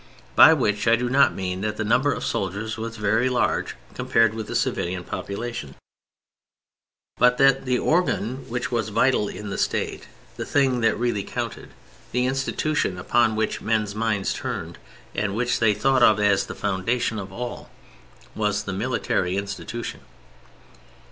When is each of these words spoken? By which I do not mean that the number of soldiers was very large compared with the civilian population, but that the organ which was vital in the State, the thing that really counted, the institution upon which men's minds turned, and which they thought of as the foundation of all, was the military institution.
By 0.35 0.53
which 0.53 0.87
I 0.87 0.95
do 0.95 1.11
not 1.11 1.35
mean 1.35 1.61
that 1.61 1.77
the 1.77 1.83
number 1.83 2.11
of 2.11 2.25
soldiers 2.25 2.75
was 2.75 2.97
very 2.97 3.29
large 3.29 3.75
compared 3.93 4.33
with 4.33 4.47
the 4.47 4.55
civilian 4.55 5.03
population, 5.03 5.75
but 7.17 7.37
that 7.37 7.65
the 7.65 7.77
organ 7.77 8.49
which 8.49 8.71
was 8.71 8.89
vital 8.89 9.27
in 9.27 9.51
the 9.51 9.59
State, 9.59 10.07
the 10.37 10.43
thing 10.47 10.81
that 10.81 10.97
really 10.97 11.21
counted, 11.23 11.69
the 12.13 12.25
institution 12.25 12.97
upon 12.97 13.35
which 13.35 13.61
men's 13.61 13.93
minds 13.93 14.33
turned, 14.33 14.79
and 15.13 15.35
which 15.35 15.59
they 15.59 15.75
thought 15.75 16.01
of 16.01 16.19
as 16.19 16.47
the 16.47 16.55
foundation 16.55 17.19
of 17.19 17.31
all, 17.31 17.69
was 18.33 18.63
the 18.63 18.73
military 18.73 19.37
institution. 19.37 19.99